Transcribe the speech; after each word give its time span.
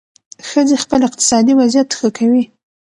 ښځې 0.49 0.75
خپل 0.83 0.99
اقتصادي 1.07 1.53
وضعیت 1.55 1.89
ښه 1.97 2.09
کوي. 2.17 2.43